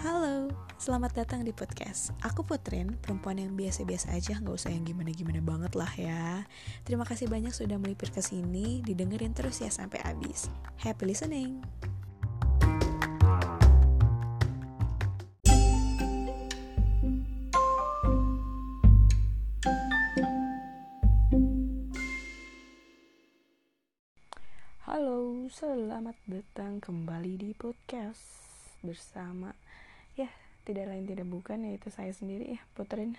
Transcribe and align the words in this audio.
Halo, 0.00 0.48
selamat 0.80 1.12
datang 1.12 1.44
di 1.44 1.52
podcast. 1.52 2.16
Aku 2.24 2.40
Putrin, 2.40 2.96
perempuan 3.04 3.36
yang 3.36 3.52
biasa-biasa 3.52 4.16
aja 4.16 4.40
Gak 4.40 4.56
usah 4.56 4.72
yang 4.72 4.88
gimana-gimana 4.88 5.44
banget 5.44 5.76
lah 5.76 5.92
ya. 5.92 6.48
Terima 6.88 7.04
kasih 7.04 7.28
banyak 7.28 7.52
sudah 7.52 7.76
melipir 7.76 8.08
ke 8.08 8.24
sini 8.24 8.80
Didengerin 8.80 9.36
terus 9.36 9.60
ya 9.60 9.68
sampai 9.68 10.00
habis. 10.00 10.48
Happy 10.80 11.04
listening. 11.04 11.60
Halo, 24.88 25.44
selamat 25.52 26.16
datang 26.24 26.80
kembali 26.80 27.36
di 27.36 27.52
podcast 27.52 28.48
bersama 28.80 29.52
ya 30.18 30.30
tidak 30.66 30.90
lain 30.90 31.06
tidak 31.06 31.26
bukan 31.26 31.66
yaitu 31.66 31.90
saya 31.90 32.14
sendiri 32.14 32.54
ya 32.54 32.60
Putrin 32.78 33.18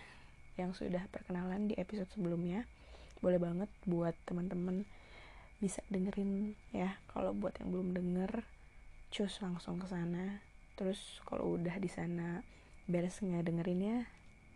yang 0.59 0.75
sudah 0.75 1.03
perkenalan 1.09 1.71
di 1.71 1.75
episode 1.79 2.09
sebelumnya. 2.11 2.67
Boleh 3.21 3.37
banget 3.37 3.69
buat 3.85 4.13
teman-teman 4.25 4.83
bisa 5.61 5.79
dengerin 5.87 6.57
ya. 6.73 6.97
Kalau 7.13 7.31
buat 7.37 7.55
yang 7.61 7.69
belum 7.71 7.93
denger, 7.93 8.43
cus 9.13 9.39
langsung 9.39 9.77
ke 9.79 9.87
sana. 9.87 10.41
Terus 10.75 11.21
kalau 11.23 11.55
udah 11.55 11.77
di 11.77 11.87
sana 11.87 12.41
beres 12.89 13.21
nggak 13.21 13.45
dengerinnya, 13.45 14.09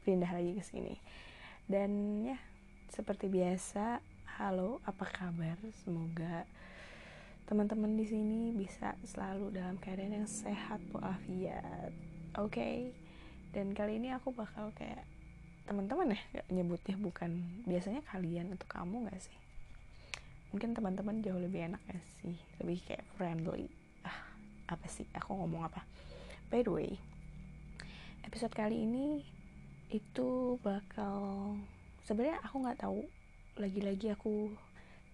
pindah 0.03 0.31
lagi 0.33 0.57
ke 0.57 0.63
sini. 0.65 0.97
Dan 1.69 2.21
ya 2.25 2.37
seperti 2.89 3.29
biasa, 3.29 4.01
halo 4.41 4.81
apa 4.85 5.05
kabar? 5.05 5.57
Semoga 5.85 6.45
teman-teman 7.45 7.93
di 7.93 8.09
sini 8.09 8.49
bisa 8.57 8.97
selalu 9.05 9.53
dalam 9.53 9.77
keadaan 9.77 10.25
yang 10.25 10.29
sehat 10.29 10.81
walafiat. 10.89 12.14
Oke. 12.35 12.51
Okay? 12.51 12.75
Dan 13.55 13.71
kali 13.71 14.03
ini 14.03 14.11
aku 14.11 14.35
bakal 14.35 14.75
kayak 14.75 15.07
teman-teman 15.65 16.13
ya 16.13 16.43
nyebutnya 16.51 16.99
bukan 16.99 17.41
biasanya 17.65 18.03
kalian 18.11 18.51
atau 18.51 18.67
kamu 18.67 19.07
gak 19.07 19.23
sih? 19.23 19.37
Mungkin 20.51 20.75
teman-teman 20.75 21.23
jauh 21.23 21.39
lebih 21.39 21.71
enak 21.71 21.79
gak 21.87 22.03
sih? 22.19 22.35
Lebih 22.59 22.83
kayak 22.83 23.07
friendly. 23.15 23.71
Ah, 24.03 24.19
apa 24.67 24.85
sih? 24.91 25.07
Aku 25.15 25.39
ngomong 25.39 25.71
apa? 25.71 25.87
By 26.51 26.67
the 26.67 26.75
way, 26.75 26.99
episode 28.27 28.51
kali 28.51 28.83
ini 28.83 29.23
itu 29.93 30.59
bakal 30.59 31.55
sebenarnya 32.03 32.41
aku 32.43 32.55
nggak 32.65 32.81
tahu 32.81 32.99
lagi-lagi 33.55 34.11
aku 34.11 34.51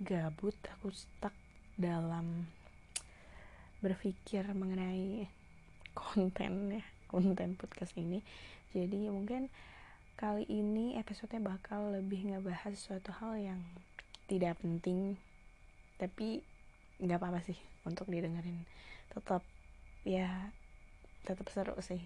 gabut 0.01 0.57
aku 0.73 0.89
stuck 0.89 1.35
dalam 1.77 2.49
berpikir 3.83 4.47
mengenai 4.57 5.29
konten 5.93 6.81
ya 6.81 6.85
konten 7.11 7.59
podcast 7.59 7.91
ini. 7.99 8.23
Jadi 8.71 9.11
mungkin 9.11 9.51
kali 10.15 10.47
ini 10.47 10.95
episodenya 10.95 11.43
bakal 11.43 11.91
lebih 11.91 12.31
ngebahas 12.31 12.71
suatu 12.79 13.11
hal 13.11 13.35
yang 13.35 13.61
tidak 14.31 14.55
penting 14.63 15.19
tapi 15.99 16.39
nggak 17.03 17.19
apa-apa 17.19 17.43
sih 17.43 17.59
untuk 17.83 18.07
didengerin. 18.07 18.63
Tetap 19.11 19.43
ya 20.07 20.55
tetap 21.27 21.45
seru 21.51 21.75
sih. 21.83 21.99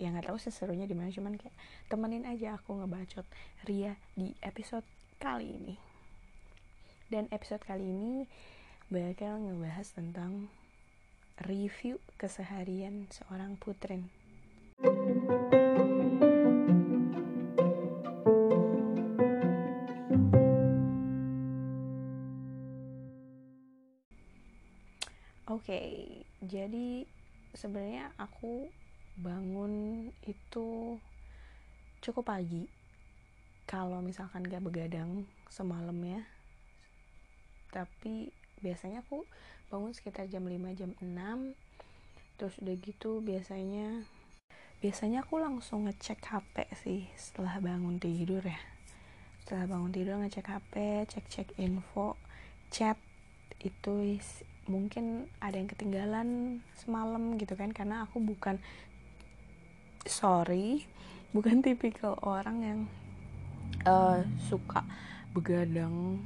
Ya 0.00 0.08
nggak 0.10 0.32
tahu 0.32 0.38
seserunya 0.40 0.88
di 0.88 0.96
mana 0.96 1.12
cuman 1.12 1.36
kayak 1.36 1.54
temenin 1.92 2.24
aja 2.24 2.56
aku 2.56 2.78
ngebacot 2.78 3.26
Ria 3.66 3.98
di 4.16 4.32
episode 4.42 4.86
kali 5.20 5.54
ini. 5.54 5.74
Dan 7.10 7.28
episode 7.34 7.62
kali 7.62 7.84
ini 7.84 8.24
bakal 8.88 9.42
ngebahas 9.42 9.92
tentang 9.92 10.48
review 11.44 12.02
keseharian 12.18 13.06
seorang 13.12 13.54
putrin. 13.58 14.10
Oke, 14.78 14.94
okay, 25.50 26.22
jadi 26.46 27.02
sebenarnya 27.58 28.14
aku 28.22 28.70
bangun 29.18 30.06
itu 30.22 30.94
cukup 31.98 32.30
pagi. 32.30 32.70
Kalau 33.66 33.98
misalkan 33.98 34.46
gak 34.46 34.62
begadang 34.62 35.26
semalam 35.50 35.98
ya, 36.06 36.22
tapi 37.74 38.30
biasanya 38.62 39.02
aku 39.02 39.26
bangun 39.74 39.90
sekitar 39.90 40.30
jam 40.30 40.46
5 40.46 40.54
jam 40.78 40.94
6 41.02 42.38
terus 42.38 42.54
udah 42.62 42.76
gitu 42.78 43.18
biasanya 43.26 44.06
biasanya 44.78 45.26
aku 45.26 45.42
langsung 45.42 45.90
ngecek 45.90 46.22
HP 46.22 46.54
sih 46.78 47.02
setelah 47.18 47.58
bangun 47.58 47.98
tidur 47.98 48.46
ya. 48.46 48.62
Setelah 49.42 49.66
bangun 49.66 49.90
tidur 49.90 50.14
ngecek 50.22 50.46
HP 50.46 50.74
cek-cek 51.10 51.58
info 51.58 52.14
chat 52.70 52.94
itu 53.58 54.22
mungkin 54.70 55.26
ada 55.42 55.58
yang 55.58 55.66
ketinggalan 55.66 56.28
semalam 56.78 57.34
gitu 57.42 57.58
kan 57.58 57.74
karena 57.74 58.06
aku 58.06 58.22
bukan 58.22 58.62
sorry 60.06 60.86
bukan 61.34 61.58
tipikal 61.58 62.14
orang 62.22 62.56
yang 62.62 62.80
uh, 63.82 64.22
suka 64.46 64.86
begadang. 65.34 66.22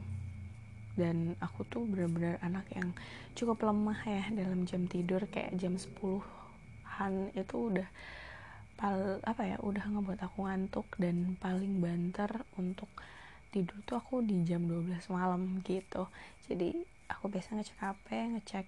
Dan 0.93 1.41
aku 1.41 1.65
tuh 1.73 1.89
benar-benar 1.89 2.37
anak 2.45 2.69
yang 2.77 2.93
cukup 3.33 3.65
lemah 3.65 3.97
ya 4.05 4.29
dalam 4.29 4.69
jam 4.69 4.84
tidur 4.84 5.25
kayak 5.25 5.57
jam 5.57 5.81
10-an 5.81 7.33
itu 7.33 7.57
udah 7.57 7.89
pal 8.82 9.22
apa 9.22 9.47
ya 9.47 9.62
udah 9.62 9.94
ngebuat 9.94 10.26
aku 10.26 10.43
ngantuk 10.43 10.91
dan 10.98 11.38
paling 11.38 11.78
banter 11.78 12.43
untuk 12.59 12.91
tidur 13.54 13.78
tuh 13.87 14.03
aku 14.03 14.26
di 14.26 14.43
jam 14.43 14.66
12 14.66 15.06
malam 15.06 15.62
gitu. 15.62 16.10
Jadi 16.50 16.82
aku 17.06 17.31
biasa 17.31 17.54
ngecek 17.54 17.78
HP 17.78 18.06
ngecek 18.34 18.66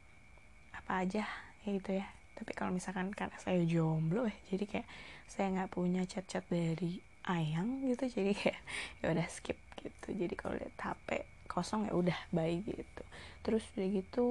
apa 0.71 1.03
aja 1.03 1.27
ya 1.67 1.69
gitu 1.75 1.99
ya. 1.99 2.07
Tapi 2.39 2.55
kalau 2.55 2.71
misalkan 2.71 3.11
karena 3.11 3.35
saya 3.43 3.59
jomblo 3.67 4.31
ya 4.31 4.39
jadi 4.55 4.65
kayak 4.71 4.89
saya 5.27 5.51
nggak 5.51 5.75
punya 5.75 6.07
chat-chat 6.07 6.47
dari 6.47 7.03
ayang 7.27 7.83
gitu 7.83 8.07
jadi 8.07 8.31
kayak 8.39 8.61
ya 9.03 9.19
udah 9.19 9.27
skip 9.27 9.59
gitu. 9.83 10.15
Jadi 10.15 10.35
kalau 10.39 10.55
lihat 10.55 10.79
HP 10.79 11.27
kosong 11.51 11.91
ya 11.91 11.93
udah 11.99 12.19
baik 12.31 12.63
gitu. 12.71 13.03
Terus 13.43 13.67
udah 13.75 13.89
gitu 13.91 14.27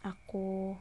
aku 0.00 0.80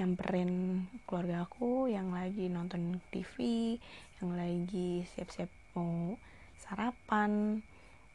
nyamperin 0.00 0.88
keluarga 1.04 1.44
aku 1.44 1.92
yang 1.92 2.16
lagi 2.16 2.48
nonton 2.48 3.04
TV 3.12 3.76
yang 4.16 4.32
lagi 4.32 5.04
siap-siap 5.12 5.52
mau 5.76 6.16
sarapan 6.56 7.60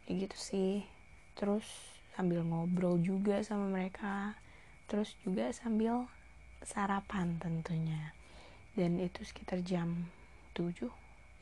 kayak 0.10 0.26
gitu 0.26 0.38
sih. 0.42 0.74
Terus 1.38 1.66
sambil 2.18 2.42
ngobrol 2.42 2.98
juga 2.98 3.38
sama 3.46 3.70
mereka. 3.70 4.34
Terus 4.90 5.14
juga 5.22 5.54
sambil 5.54 6.10
sarapan 6.66 7.38
tentunya. 7.38 8.18
Dan 8.74 8.98
itu 8.98 9.22
sekitar 9.22 9.62
jam 9.62 10.10
7 10.58 10.90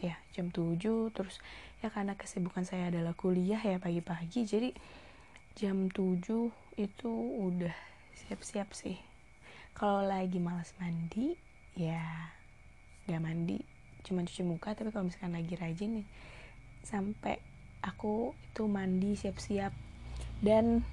ya 0.04 0.20
jam 0.36 0.52
7 0.52 1.16
terus 1.16 1.40
ya 1.80 1.88
karena 1.88 2.20
kesibukan 2.20 2.68
saya 2.68 2.92
adalah 2.92 3.16
kuliah 3.16 3.64
ya 3.64 3.80
pagi-pagi. 3.80 4.44
Jadi 4.44 4.76
jam 5.56 5.88
7 5.88 6.52
itu 6.76 7.12
udah 7.40 7.76
siap-siap 8.12 8.76
sih 8.76 9.13
kalau 9.74 10.06
lagi 10.06 10.38
malas 10.38 10.70
mandi 10.78 11.34
ya 11.74 12.30
gak 13.10 13.22
mandi 13.22 13.58
cuma 14.06 14.22
cuci 14.24 14.44
muka. 14.46 14.78
Tapi 14.78 14.94
kalau 14.94 15.10
misalkan 15.10 15.34
lagi 15.34 15.54
rajin 15.58 16.02
nih 16.02 16.08
sampai 16.86 17.40
aku 17.82 18.36
itu 18.54 18.64
mandi 18.70 19.18
siap-siap. 19.18 19.74
Dan 20.44 20.84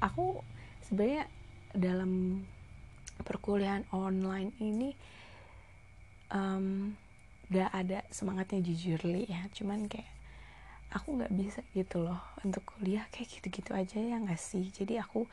aku 0.00 0.40
sebenarnya 0.84 1.28
dalam 1.76 2.42
perkuliahan 3.22 3.86
online 3.94 4.50
ini 4.58 4.90
um, 6.34 6.92
gak 7.52 7.70
ada 7.70 8.02
semangatnya 8.10 8.64
jujur 8.64 9.00
li 9.06 9.28
ya. 9.30 9.46
Cuman 9.54 9.86
kayak 9.86 10.10
aku 10.94 11.18
nggak 11.18 11.34
bisa 11.34 11.60
gitu 11.74 12.02
loh 12.02 12.20
untuk 12.42 12.66
kuliah. 12.74 13.06
Kayak 13.14 13.38
gitu-gitu 13.38 13.70
aja 13.70 13.98
ya 14.00 14.16
nggak 14.18 14.40
sih? 14.40 14.66
Jadi 14.74 14.98
aku 14.98 15.28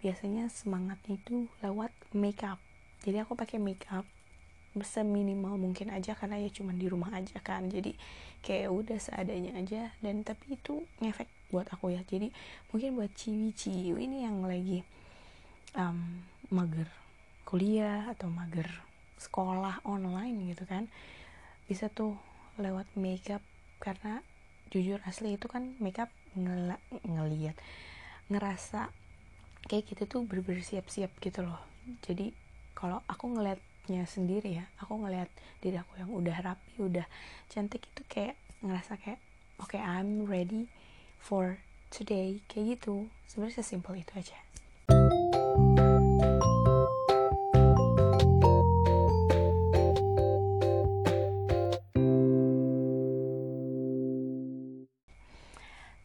biasanya 0.00 0.48
semangatnya 0.48 1.16
itu 1.20 1.48
lewat 1.64 1.92
makeup. 2.16 2.60
Jadi 3.04 3.20
aku 3.20 3.36
pakai 3.36 3.60
makeup 3.60 4.04
seminimal 4.70 5.58
mungkin 5.58 5.90
aja 5.90 6.14
karena 6.14 6.38
ya 6.38 6.48
cuma 6.52 6.72
di 6.72 6.86
rumah 6.88 7.12
aja 7.12 7.40
kan. 7.40 7.68
Jadi 7.68 7.96
kayak 8.44 8.72
udah 8.72 8.98
seadanya 9.00 9.56
aja 9.56 9.92
dan 10.00 10.24
tapi 10.24 10.56
itu 10.56 10.84
ngefek 11.00 11.28
buat 11.52 11.68
aku 11.68 11.92
ya. 11.92 12.02
Jadi 12.04 12.32
mungkin 12.72 12.96
buat 12.96 13.12
ciwi-ciwi 13.12 14.00
ini 14.00 14.24
yang 14.24 14.40
lagi 14.44 14.84
um, 15.76 16.24
mager 16.50 16.88
kuliah 17.46 18.10
atau 18.10 18.30
mager 18.30 18.66
sekolah 19.20 19.84
online 19.84 20.54
gitu 20.54 20.64
kan 20.64 20.88
bisa 21.68 21.92
tuh 21.92 22.16
lewat 22.56 22.88
makeup 22.96 23.44
karena 23.78 24.24
jujur 24.70 25.02
asli 25.04 25.36
itu 25.36 25.50
kan 25.50 25.74
makeup 25.82 26.08
ngel 26.38 26.78
ngeliat 27.04 27.58
ngerasa 28.30 28.88
kayak 29.68 29.90
gitu 29.90 30.02
tuh 30.08 30.20
berber 30.24 30.62
siap-siap 30.62 31.10
gitu 31.20 31.42
loh. 31.44 31.60
Jadi 32.06 32.32
kalau 32.72 33.02
aku 33.10 33.28
ngeliat 33.34 33.60
looknya 33.90 34.06
sendiri 34.06 34.54
ya 34.54 34.70
aku 34.78 35.02
ngelihat 35.02 35.26
diri 35.58 35.74
aku 35.82 35.98
yang 35.98 36.14
udah 36.14 36.36
rapi 36.46 36.78
udah 36.78 37.02
cantik 37.50 37.82
itu 37.90 38.06
kayak 38.06 38.38
ngerasa 38.62 38.94
kayak 39.02 39.18
oke 39.58 39.74
okay, 39.74 39.82
I'm 39.82 40.30
ready 40.30 40.70
for 41.18 41.58
today. 41.90 42.38
Kayak 42.46 42.78
gitu. 42.78 43.10
Sebenarnya 43.26 43.66
sesimpel 43.66 43.98
itu 43.98 44.14
aja. 44.14 44.38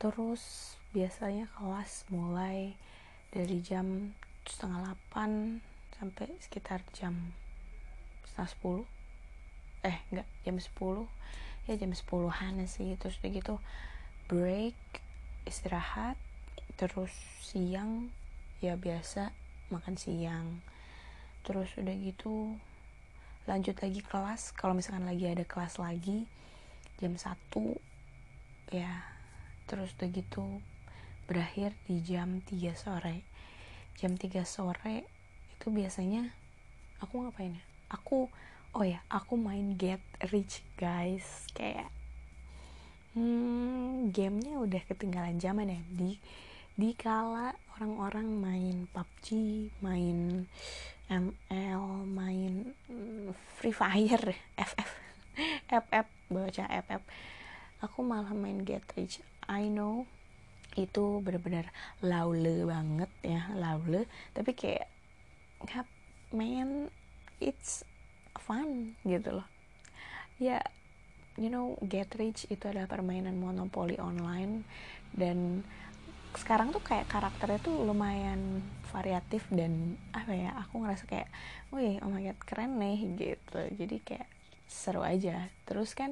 Terus 0.01 0.73
biasanya 0.89 1.45
kelas 1.53 2.09
mulai 2.09 2.73
dari 3.35 3.59
jam 3.59 4.15
setengah 4.47 4.79
delapan 4.79 5.59
sampai 5.99 6.31
sekitar 6.39 6.79
jam 6.95 7.35
setengah 8.23 8.47
sepuluh. 8.47 8.87
Eh 9.83 9.99
enggak 10.07 10.27
jam 10.47 10.55
sepuluh. 10.55 11.11
Ya 11.67 11.75
jam 11.75 11.91
sepuluhan 11.91 12.63
sih. 12.63 12.95
Terus 12.95 13.19
udah 13.19 13.31
gitu 13.35 13.55
break 14.31 14.79
istirahat 15.43 16.15
terus 16.79 17.11
siang 17.43 18.07
ya 18.63 18.79
biasa 18.79 19.35
makan 19.67 19.99
siang. 19.99 20.63
Terus 21.43 21.75
udah 21.75 21.91
gitu 21.91 22.55
lanjut 23.51 23.75
lagi 23.83 23.99
kelas. 23.99 24.55
Kalau 24.55 24.71
misalkan 24.71 25.03
lagi 25.03 25.27
ada 25.27 25.43
kelas 25.43 25.75
lagi 25.75 26.23
jam 27.03 27.19
satu 27.19 27.75
ya. 28.71 29.03
Terus 29.67 29.91
udah 29.99 30.07
gitu 30.07 30.63
berakhir 31.25 31.73
di 31.89 32.01
jam 32.01 32.41
3 32.41 32.73
sore. 32.77 33.25
Jam 33.97 34.15
3 34.17 34.45
sore 34.45 35.05
itu 35.57 35.67
biasanya 35.69 36.31
aku 37.01 37.25
ngapain 37.25 37.57
ya? 37.57 37.65
Aku 37.93 38.29
oh 38.75 38.85
ya 38.85 39.01
aku 39.11 39.37
main 39.37 39.77
get 39.77 40.01
rich 40.31 40.61
guys. 40.77 41.45
Kayak 41.53 41.89
hmm, 43.17 44.09
gamenya 44.13 44.61
udah 44.61 44.81
ketinggalan 44.85 45.37
zaman 45.41 45.73
ya. 45.73 45.81
Di 45.91 46.17
di 46.75 46.91
kala 46.93 47.55
orang-orang 47.79 48.27
main 48.35 48.77
PUBG 48.91 49.27
main 49.79 50.43
ML 51.07 51.83
main 52.03 52.75
hmm, 52.91 53.31
Free 53.55 53.71
Fire 53.71 54.35
FF 54.69 54.89
FF 55.71 56.07
baca 56.27 56.63
FF 56.67 57.03
aku 57.85 57.99
malah 58.01 58.33
main 58.33 58.65
Get 58.65 58.83
Rich. 58.97 59.21
I 59.45 59.69
know 59.69 60.09
itu 60.75 61.23
benar-benar 61.23 61.71
laule 62.03 62.67
banget 62.67 63.11
ya 63.23 63.41
laule. 63.55 64.07
Tapi 64.35 64.51
kayak 64.51 64.87
nggak 65.63 65.87
man 66.35 66.91
it's 67.39 67.87
fun 68.39 68.99
gitu 69.07 69.39
loh. 69.41 69.47
Ya 70.37 70.59
you 71.35 71.51
know 71.51 71.75
get 71.83 72.11
rich 72.15 72.47
itu 72.51 72.67
adalah 72.67 72.87
permainan 72.91 73.39
monopoli 73.39 73.95
online. 73.99 74.67
Dan 75.15 75.63
sekarang 76.35 76.75
tuh 76.75 76.83
kayak 76.83 77.07
karakternya 77.07 77.63
tuh 77.63 77.87
lumayan 77.87 78.59
variatif 78.91 79.47
dan 79.47 79.95
apa 80.11 80.35
ya 80.35 80.51
aku 80.59 80.83
ngerasa 80.83 81.07
kayak 81.07 81.31
wih 81.71 81.95
oh 82.03 82.11
my 82.11 82.19
god 82.27 82.39
keren 82.43 82.75
nih 82.75 82.99
gitu. 83.15 83.61
Jadi 83.79 83.97
kayak 84.03 84.27
seru 84.67 85.01
aja. 85.01 85.47
Terus 85.63 85.95
kan 85.95 86.11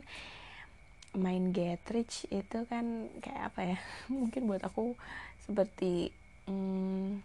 main 1.13 1.53
get 1.53 1.81
rich 1.93 2.25
itu 2.33 2.65
kan 2.69 3.09
kayak 3.21 3.53
apa 3.53 3.61
ya? 3.75 3.77
Mungkin 4.21 4.49
buat 4.49 4.61
aku 4.65 4.97
seperti 5.45 6.13
hmm, 6.49 7.21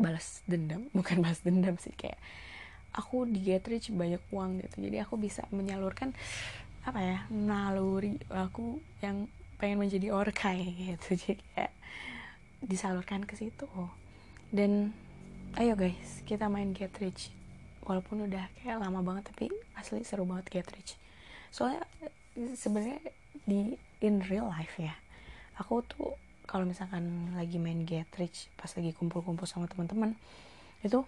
balas 0.00 0.40
dendam. 0.48 0.88
Bukan 0.96 1.20
balas 1.20 1.40
dendam 1.44 1.76
sih 1.76 1.92
kayak 1.94 2.18
aku 2.94 3.26
di 3.28 3.42
get 3.44 3.64
rich 3.68 3.92
banyak 3.92 4.20
uang 4.32 4.64
gitu. 4.64 4.84
Jadi 4.88 4.96
aku 5.00 5.20
bisa 5.20 5.44
menyalurkan 5.52 6.16
apa 6.84 7.00
ya 7.00 7.18
naluri 7.32 8.20
aku 8.28 8.76
yang 9.00 9.24
pengen 9.56 9.80
menjadi 9.80 10.12
orkai 10.12 10.60
gitu. 10.76 11.14
Jadi 11.20 11.42
kayak 11.54 11.72
disalurkan 12.64 13.28
ke 13.28 13.36
situ. 13.36 13.68
Dan 14.54 14.94
ayo 15.54 15.78
guys 15.78 16.26
kita 16.26 16.50
main 16.50 16.74
get 16.74 16.90
rich 16.98 17.30
walaupun 17.86 18.26
udah 18.26 18.48
kayak 18.58 18.80
lama 18.80 19.04
banget 19.06 19.30
tapi 19.30 19.46
asli 19.78 20.02
seru 20.02 20.26
banget 20.26 20.50
get 20.50 20.68
rich 20.74 20.98
soalnya 21.54 21.86
sebenarnya 22.34 22.98
di 23.46 23.78
in 24.02 24.22
real 24.26 24.50
life 24.50 24.74
ya 24.78 24.94
aku 25.58 25.82
tuh 25.86 26.14
kalau 26.44 26.68
misalkan 26.68 27.32
lagi 27.34 27.56
main 27.56 27.86
get 27.88 28.10
rich 28.20 28.52
pas 28.58 28.68
lagi 28.74 28.92
kumpul-kumpul 28.92 29.48
sama 29.48 29.70
teman-teman 29.70 30.12
itu 30.84 31.00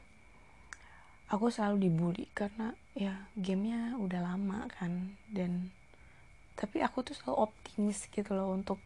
aku 1.28 1.50
selalu 1.50 1.90
dibully 1.90 2.26
karena 2.32 2.72
ya 2.94 3.26
gamenya 3.34 3.98
udah 3.98 4.20
lama 4.22 4.70
kan 4.70 5.18
dan 5.28 5.74
tapi 6.56 6.80
aku 6.80 7.04
tuh 7.04 7.12
selalu 7.12 7.50
optimis 7.50 8.08
gitu 8.08 8.32
loh 8.32 8.54
untuk 8.54 8.80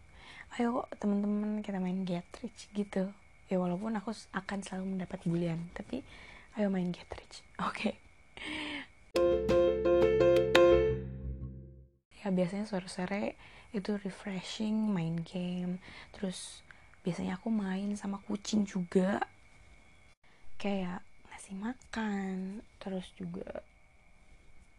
ayo 0.59 0.89
teman-teman 0.99 1.63
kita 1.63 1.79
main 1.79 2.03
get 2.03 2.27
rich 2.43 2.67
gitu 2.75 3.13
ya 3.47 3.57
walaupun 3.61 3.95
aku 3.95 4.11
akan 4.35 4.59
selalu 4.67 4.99
mendapat 4.99 5.23
bulian 5.23 5.71
tapi 5.77 6.03
ayo 6.59 6.67
main 6.73 6.91
get 6.91 7.07
rich 7.15 7.47
oke 7.63 7.77
okay. 7.77 7.95
Biasanya 12.31 12.67
sore-sore 12.67 13.37
itu 13.71 13.95
refreshing 14.03 14.75
main 14.91 15.23
game. 15.23 15.79
Terus 16.15 16.65
biasanya 17.07 17.39
aku 17.39 17.53
main 17.53 17.95
sama 17.95 18.19
kucing 18.27 18.67
juga. 18.67 19.23
Kayak 20.61 21.03
ngasih 21.31 21.57
makan 21.57 22.61
terus 22.83 23.07
juga 23.17 23.65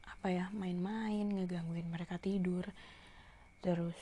apa 0.05 0.29
ya 0.29 0.45
main-main 0.53 1.25
ngegangguin 1.25 1.87
mereka 1.89 2.21
tidur. 2.21 2.67
Terus 3.63 3.97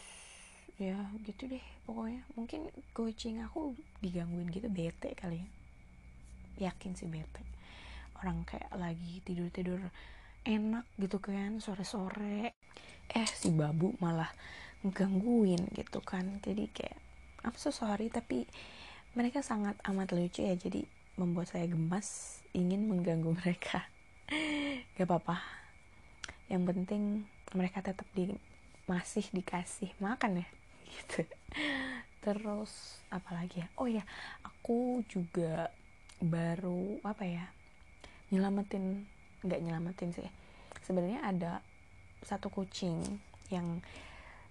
ya 0.79 0.97
gitu 1.23 1.47
deh 1.47 1.65
pokoknya. 1.85 2.25
Mungkin 2.35 2.67
kucing 2.91 3.43
aku 3.45 3.77
digangguin 4.03 4.51
gitu 4.51 4.67
bete 4.67 5.13
kali 5.15 5.39
ya. 5.39 5.47
Yakin 6.69 6.97
sih 6.97 7.07
bete. 7.07 7.45
Orang 8.19 8.43
kayak 8.43 8.73
lagi 8.75 9.23
tidur 9.23 9.47
tidur 9.47 9.79
enak 10.47 10.87
gitu 10.95 11.19
kan 11.19 11.59
sore 11.59 11.83
sore 11.83 12.55
eh 13.15 13.27
si 13.29 13.49
babu 13.49 13.97
malah 13.97 14.29
gangguin 14.85 15.67
gitu 15.75 15.99
kan. 15.99 16.39
Jadi 16.45 16.69
kayak 16.71 16.97
I'm 17.43 17.55
so 17.55 17.71
sorry 17.71 18.11
tapi 18.11 18.45
mereka 19.17 19.41
sangat 19.41 19.75
amat 19.87 20.13
lucu 20.13 20.45
ya. 20.45 20.55
Jadi 20.55 20.85
membuat 21.19 21.51
saya 21.51 21.67
gemas 21.67 22.39
ingin 22.55 22.87
mengganggu 22.87 23.35
mereka. 23.43 23.85
Gak 24.95 25.07
apa-apa. 25.07 25.41
Yang 26.47 26.63
penting 26.73 27.03
mereka 27.53 27.81
tetap 27.81 28.05
di 28.13 28.29
masih 28.89 29.25
dikasih 29.33 29.93
makan 30.01 30.41
ya 30.41 30.47
gitu. 30.93 31.21
Terus 32.19 33.01
apalagi 33.13 33.65
ya? 33.65 33.67
Oh 33.77 33.85
ya 33.85 34.01
aku 34.41 35.05
juga 35.05 35.69
baru 36.19 36.99
apa 37.05 37.23
ya 37.23 37.47
nyelamatin 38.29 39.05
nggak 39.45 39.61
nyelamatin 39.61 40.09
sih. 40.13 40.29
Sebenarnya 40.83 41.21
ada 41.23 41.61
satu 42.23 42.51
kucing 42.51 42.99
yang 43.49 43.81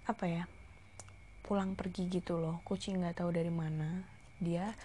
apa 0.09 0.25
ya 0.25 0.45
pulang 1.49 1.73
pergi 1.73 2.13
gitu 2.13 2.37
loh. 2.37 2.61
Kucing 2.69 3.01
nggak 3.01 3.25
tahu 3.25 3.33
dari 3.33 3.49
mana. 3.49 4.05
Dia 4.37 4.77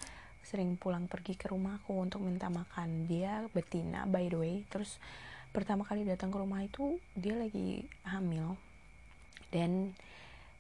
sering 0.48 0.80
pulang 0.80 1.12
pergi 1.12 1.36
ke 1.36 1.52
rumahku 1.52 1.92
untuk 2.00 2.24
minta 2.24 2.48
makan. 2.48 3.04
Dia 3.12 3.44
betina 3.52 4.08
by 4.08 4.32
the 4.32 4.40
way. 4.40 4.56
Terus 4.72 4.96
pertama 5.52 5.84
kali 5.84 6.08
datang 6.08 6.32
ke 6.32 6.38
rumah 6.40 6.64
itu 6.64 7.04
dia 7.20 7.36
lagi 7.36 7.84
hamil. 8.08 8.56
Dan 9.52 9.92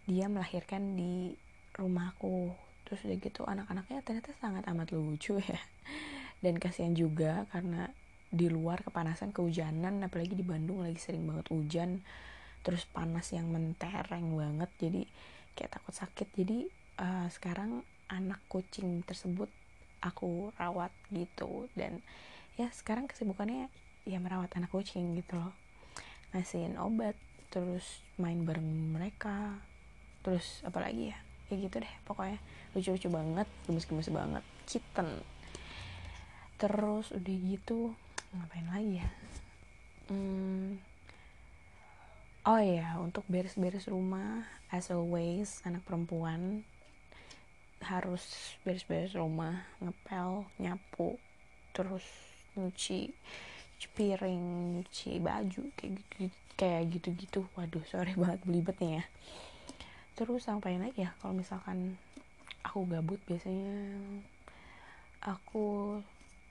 dia 0.03 0.27
melahirkan 0.27 0.99
di 0.99 1.31
rumahku. 1.79 2.51
Terus 2.83 2.99
udah 3.07 3.17
gitu 3.23 3.41
anak-anaknya 3.47 4.03
ternyata 4.03 4.35
sangat 4.43 4.67
amat 4.67 4.91
lucu 4.91 5.39
ya. 5.39 5.59
Dan 6.43 6.59
kasihan 6.59 6.91
juga 6.91 7.47
karena 7.55 7.87
di 8.33 8.49
luar 8.49 8.81
kepanasan 8.81 9.29
kehujanan 9.29 10.01
apalagi 10.01 10.33
di 10.33 10.41
Bandung 10.41 10.81
lagi 10.81 10.97
sering 10.97 11.29
banget 11.29 11.53
hujan 11.53 12.01
terus 12.65 12.89
panas 12.89 13.29
yang 13.29 13.53
mentereng 13.53 14.33
banget 14.33 14.71
jadi 14.81 15.05
kayak 15.53 15.77
takut 15.77 15.93
sakit. 15.93 16.27
Jadi 16.33 16.65
uh, 16.97 17.29
sekarang 17.29 17.85
anak 18.09 18.41
kucing 18.49 19.05
tersebut 19.05 19.51
aku 20.01 20.51
rawat 20.59 20.91
gitu 21.13 21.71
dan 21.77 22.03
ya 22.59 22.67
sekarang 22.73 23.07
kesibukannya 23.07 23.71
ya 24.03 24.17
merawat 24.19 24.51
anak 24.57 24.73
kucing 24.73 25.13
gitu 25.19 25.37
loh. 25.37 25.53
Ngasihin 26.33 26.81
obat 26.81 27.13
terus 27.53 28.01
main 28.17 28.41
bareng 28.41 28.97
mereka 28.97 29.61
terus 30.25 30.65
apalagi 30.65 31.13
ya 31.13 31.17
kayak 31.47 31.69
gitu 31.69 31.75
deh 31.85 31.93
pokoknya. 32.07 32.39
Lucu-lucu 32.73 33.07
banget 33.13 33.47
gemes-gemes 33.69 34.09
banget 34.09 34.43
kitten. 34.65 35.21
Terus 36.57 37.11
udah 37.11 37.35
gitu 37.43 37.93
ngapain 38.35 38.67
lagi 38.69 38.93
ya? 39.01 39.09
Hmm, 40.09 40.81
oh 42.43 42.59
iya 42.59 42.99
untuk 42.99 43.23
beres-beres 43.31 43.87
rumah 43.87 44.43
as 44.67 44.91
always 44.91 45.63
anak 45.63 45.85
perempuan 45.87 46.67
harus 47.83 48.23
beres-beres 48.63 49.15
rumah 49.15 49.63
ngepel 49.79 50.47
nyapu 50.59 51.19
terus 51.75 52.03
nyuci 52.55 53.11
piring 53.91 54.79
nyuci 54.79 55.19
baju 55.19 55.63
kayak 56.55 56.87
gitu 56.87 57.11
gitu-gitu. 57.11 57.41
Waduh 57.59 57.83
sorry 57.83 58.15
banget 58.21 58.39
belibet 58.47 58.77
nih 58.79 59.01
ya. 59.01 59.03
Terus 60.15 60.47
sampai 60.47 60.79
lagi 60.79 61.03
ya? 61.03 61.11
Kalau 61.19 61.35
misalkan 61.35 61.99
aku 62.63 62.87
gabut 62.87 63.19
biasanya 63.27 63.99
aku 65.19 65.99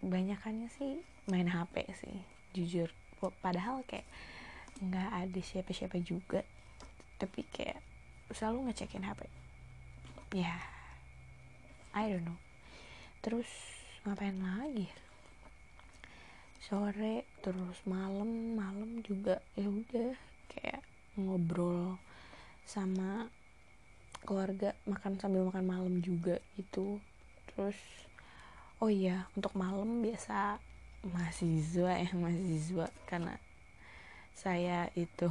banyakannya 0.05 0.69
sih 0.77 1.01
main 1.31 1.47
HP 1.51 1.91
sih 1.95 2.17
jujur. 2.57 2.89
Padahal 3.23 3.87
kayak 3.87 4.07
nggak 4.83 5.11
ada 5.29 5.41
siapa-siapa 5.41 6.01
juga. 6.03 6.43
Tapi 7.19 7.47
kayak 7.51 7.79
selalu 8.33 8.73
ngecekin 8.73 9.05
HP 9.05 9.29
ya 10.33 10.49
yeah, 10.49 10.61
I 11.93 12.09
don't 12.09 12.25
know. 12.25 12.41
Terus 13.21 13.45
ngapain 14.09 14.41
lagi? 14.41 14.89
Sore 16.65 17.29
terus 17.45 17.85
malam 17.85 18.57
malam 18.57 19.05
juga 19.05 19.45
ya 19.53 19.69
udah 19.69 20.17
kayak 20.49 20.81
ngobrol 21.21 22.01
sama 22.65 23.29
keluarga 24.25 24.73
makan 24.89 25.21
sambil 25.21 25.45
makan 25.53 25.69
malam 25.69 25.95
juga 26.01 26.41
gitu. 26.57 26.97
Terus 27.53 27.77
oh 28.81 28.89
iya 28.89 29.29
untuk 29.37 29.53
malam 29.53 30.01
biasa 30.01 30.57
mahasiswa 31.07 31.93
ya 31.99 32.11
mahasiswa. 32.15 32.87
Karena 33.07 33.35
saya 34.33 34.91
itu 34.95 35.29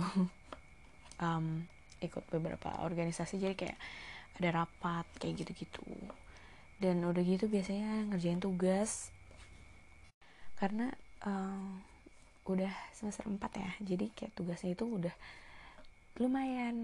um, 1.26 1.66
ikut 2.02 2.24
beberapa 2.34 2.82
organisasi 2.84 3.38
jadi 3.40 3.56
kayak 3.56 3.80
ada 4.42 4.64
rapat 4.64 5.06
kayak 5.20 5.46
gitu-gitu. 5.46 5.86
Dan 6.82 7.06
udah 7.06 7.22
gitu 7.22 7.48
biasanya 7.48 8.10
ngerjain 8.12 8.42
tugas. 8.42 9.14
Karena 10.58 10.94
um, 11.26 11.82
udah 12.50 12.74
semester 12.92 13.30
4 13.30 13.38
ya 13.38 13.72
jadi 13.86 14.06
kayak 14.18 14.34
tugasnya 14.34 14.74
itu 14.74 14.86
udah 14.90 15.14
lumayan 16.18 16.76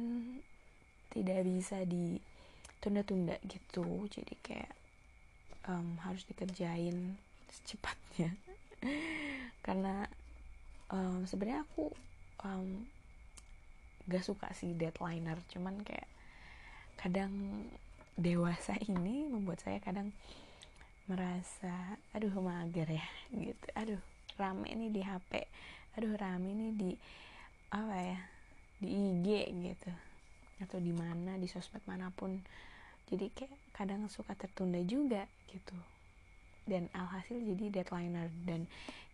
tidak 1.12 1.44
bisa 1.44 1.82
ditunda-tunda 1.84 3.42
gitu. 3.50 4.06
Jadi 4.08 4.34
kayak 4.46 4.74
um, 5.68 5.98
harus 6.06 6.24
dikerjain 6.30 7.18
secepatnya 7.52 8.47
karena 9.66 10.08
um, 10.92 11.28
sebenarnya 11.28 11.64
aku 11.68 11.92
um, 12.44 12.88
gak 14.08 14.24
suka 14.24 14.48
sih 14.56 14.72
deadlineer. 14.76 15.40
Cuman 15.52 15.84
kayak 15.84 16.08
kadang 16.98 17.32
dewasa 18.18 18.74
ini 18.90 19.30
membuat 19.30 19.62
saya 19.62 19.78
kadang 19.84 20.10
merasa 21.08 22.00
aduh 22.12 22.32
mager 22.40 22.88
ya 22.88 23.08
gitu. 23.32 23.66
Aduh 23.76 24.02
rame 24.38 24.70
nih 24.76 24.92
di 24.92 25.02
HP 25.02 25.32
aduh 25.98 26.14
rame 26.14 26.54
nih 26.54 26.72
di 26.78 26.92
apa 27.74 27.96
ya 27.96 28.20
di 28.80 28.90
IG 28.90 29.28
gitu. 29.74 29.92
Atau 30.58 30.82
di 30.82 30.96
mana 30.96 31.38
di 31.38 31.46
sosmed 31.46 31.84
mana 31.86 32.10
pun. 32.16 32.40
Jadi 33.08 33.32
kayak 33.32 33.56
kadang 33.72 34.08
suka 34.12 34.36
tertunda 34.36 34.84
juga 34.84 35.24
gitu 35.48 35.97
dan 36.68 36.92
alhasil 36.92 37.40
jadi 37.40 37.82
deadlineer 37.82 38.30
dan 38.44 38.68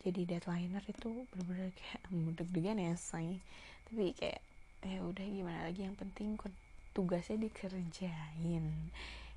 jadi 0.03 0.35
deadlineer 0.35 0.83
itu 0.89 1.23
bener-bener 1.31 1.71
kayak 1.71 2.01
deg-degan 2.37 2.81
ya 2.81 2.93
say. 2.99 3.39
Tapi 3.87 4.11
kayak 4.17 4.41
ya 4.83 4.99
udah 4.99 5.25
gimana 5.25 5.59
lagi? 5.69 5.87
Yang 5.87 5.97
penting 6.03 6.35
tugasnya 6.91 7.39
dikerjain. 7.39 8.65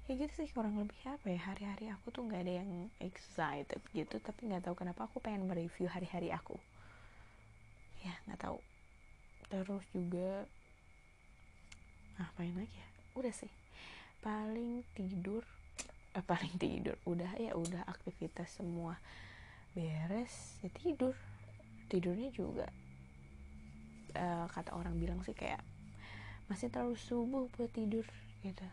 Ya 0.07 0.13
gitu 0.15 0.33
sih 0.39 0.51
kurang 0.55 0.79
lebih 0.79 0.99
apa 1.07 1.27
ya 1.35 1.41
hari-hari 1.51 1.91
aku 1.91 2.15
tuh 2.15 2.23
nggak 2.27 2.43
ada 2.47 2.55
yang 2.63 2.71
excited 2.99 3.83
gitu. 3.95 4.19
Tapi 4.19 4.51
nggak 4.51 4.67
tahu 4.67 4.75
kenapa 4.75 5.07
aku 5.07 5.23
pengen 5.23 5.47
mereview 5.47 5.87
hari-hari 5.87 6.35
aku. 6.35 6.59
Ya 8.03 8.15
nggak 8.27 8.43
tahu. 8.43 8.59
Terus 9.51 9.85
juga 9.95 10.47
ngapain 12.19 12.55
lagi 12.55 12.75
ya? 12.75 12.89
Udah 13.15 13.35
sih. 13.35 13.51
Paling 14.23 14.83
tidur 14.99 15.47
paling 16.25 16.55
tidur. 16.57 16.97
Udah 17.05 17.29
ya 17.37 17.53
udah 17.53 17.85
aktivitas 17.85 18.57
semua 18.57 18.97
beres 19.77 20.57
ya 20.65 20.71
tidur. 20.73 21.13
Tidurnya 21.87 22.33
juga 22.33 22.67
uh, 24.17 24.47
kata 24.51 24.75
orang 24.75 24.97
bilang 24.97 25.21
sih 25.23 25.37
kayak 25.37 25.61
masih 26.47 26.71
terlalu 26.71 26.97
subuh 26.97 27.51
buat 27.55 27.71
tidur 27.75 28.07
gitu. 28.41 28.67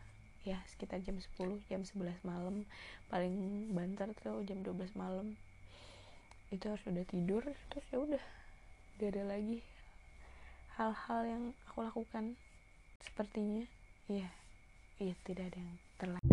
Ya 0.44 0.60
sekitar 0.68 1.00
jam 1.04 1.16
10 1.18 1.64
jam 1.72 1.82
11 1.84 2.24
malam. 2.24 2.68
Paling 3.08 3.68
banter 3.72 4.12
tuh 4.20 4.44
jam 4.48 4.60
12 4.64 4.96
malam. 4.96 5.36
Itu 6.52 6.70
harus 6.72 6.84
udah 6.86 7.06
tidur 7.08 7.44
terus 7.72 7.86
ya 7.92 7.98
udah. 8.00 8.24
Gak 9.02 9.18
ada 9.18 9.24
lagi 9.36 9.64
hal-hal 10.78 11.22
yang 11.26 11.44
aku 11.70 11.84
lakukan. 11.84 12.36
Sepertinya 13.04 13.68
ya 14.08 14.28
iya 15.00 15.16
tidak 15.24 15.52
ada 15.52 15.60
yang 15.60 15.76
terlalu 16.00 16.33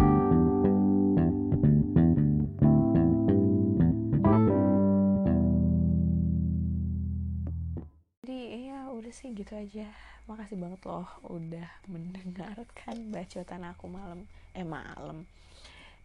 sih 9.11 9.35
gitu 9.35 9.55
aja. 9.55 9.91
Makasih 10.31 10.59
banget 10.59 10.81
loh 10.87 11.07
udah 11.27 11.69
mendengarkan 11.91 13.11
bacotan 13.11 13.67
aku 13.67 13.91
malam 13.91 14.27
eh 14.55 14.67
malam 14.67 15.27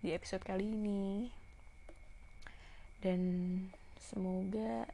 di 0.02 0.10
episode 0.14 0.42
kali 0.42 0.66
ini. 0.66 1.30
Dan 3.02 3.22
semoga 4.02 4.90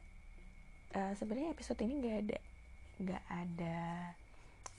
uh, 0.92 1.12
sebenarnya 1.16 1.56
episode 1.56 1.80
ini 1.80 1.94
gak 2.04 2.18
ada 2.28 2.38
gak 3.00 3.24
ada 3.28 3.78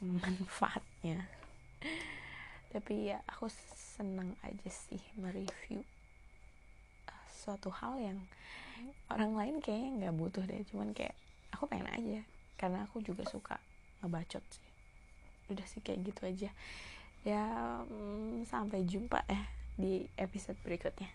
manfaatnya. 0.01 1.25
Tapi 2.69 3.13
ya 3.13 3.21
aku 3.29 3.49
seneng 3.73 4.33
aja 4.41 4.69
sih 4.69 5.01
mereview 5.17 5.81
uh, 7.09 7.25
suatu 7.29 7.73
hal 7.73 7.97
yang 8.01 8.19
orang 9.13 9.33
lain 9.37 9.55
kayaknya 9.61 9.89
nggak 10.09 10.17
butuh 10.17 10.43
deh. 10.45 10.61
Cuman 10.69 10.93
kayak 10.93 11.17
aku 11.53 11.69
pengen 11.69 11.89
aja 11.93 12.21
karena 12.63 12.87
aku 12.87 13.03
juga 13.03 13.27
suka 13.27 13.59
ngebacot 13.99 14.39
sih 14.47 14.63
udah 15.51 15.67
sih 15.67 15.83
kayak 15.83 15.99
gitu 16.07 16.21
aja 16.23 16.49
ya 17.27 17.43
hmm, 17.83 18.47
sampai 18.47 18.87
jumpa 18.87 19.19
ya 19.27 19.43
di 19.75 20.07
episode 20.15 20.55
berikutnya 20.63 21.11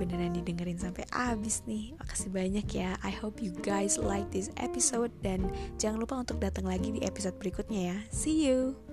beneran 0.00 0.32
didengerin 0.32 0.80
sampai 0.80 1.04
habis 1.12 1.60
nih. 1.68 1.92
Makasih 2.00 2.32
banyak 2.32 2.66
ya. 2.72 2.96
I 3.04 3.12
hope 3.12 3.44
you 3.44 3.52
guys 3.60 4.00
like 4.00 4.32
this 4.32 4.48
episode 4.56 5.12
dan 5.20 5.52
jangan 5.76 6.00
lupa 6.00 6.16
untuk 6.16 6.40
datang 6.40 6.64
lagi 6.64 6.88
di 6.88 7.04
episode 7.04 7.36
berikutnya 7.36 7.92
ya. 7.92 7.98
See 8.08 8.48
you. 8.48 8.89